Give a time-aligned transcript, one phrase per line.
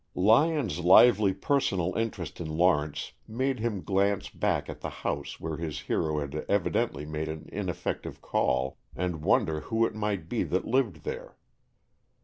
[0.15, 5.81] Lyon's lively personal interest in Lawrence made him glance back at the house where his
[5.81, 11.03] hero had evidently made an ineffective call, and wonder who it might be that lived
[11.03, 11.37] there.